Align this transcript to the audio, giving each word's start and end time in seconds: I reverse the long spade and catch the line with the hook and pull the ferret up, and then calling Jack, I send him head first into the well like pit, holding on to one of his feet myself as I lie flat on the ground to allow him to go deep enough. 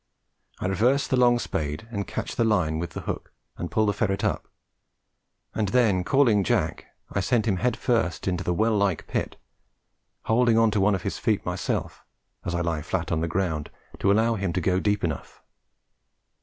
I 0.59 0.65
reverse 0.65 1.05
the 1.07 1.15
long 1.15 1.37
spade 1.37 1.87
and 1.91 2.07
catch 2.07 2.35
the 2.35 2.43
line 2.43 2.79
with 2.79 2.93
the 2.93 3.01
hook 3.01 3.31
and 3.57 3.69
pull 3.69 3.85
the 3.85 3.93
ferret 3.93 4.23
up, 4.23 4.47
and 5.53 5.67
then 5.69 6.03
calling 6.03 6.43
Jack, 6.43 6.87
I 7.11 7.19
send 7.19 7.45
him 7.45 7.57
head 7.57 7.77
first 7.77 8.27
into 8.27 8.43
the 8.43 8.51
well 8.51 8.75
like 8.75 9.05
pit, 9.05 9.35
holding 10.23 10.57
on 10.57 10.71
to 10.71 10.81
one 10.81 10.95
of 10.95 11.03
his 11.03 11.19
feet 11.19 11.45
myself 11.45 12.03
as 12.43 12.55
I 12.55 12.61
lie 12.61 12.81
flat 12.81 13.11
on 13.11 13.19
the 13.21 13.27
ground 13.27 13.69
to 13.99 14.11
allow 14.11 14.33
him 14.33 14.53
to 14.53 14.59
go 14.61 14.79
deep 14.79 15.03
enough. 15.03 15.43